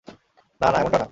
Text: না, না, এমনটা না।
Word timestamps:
না, 0.61 0.71
না, 0.71 0.77
এমনটা 0.79 0.89
না। 0.89 0.99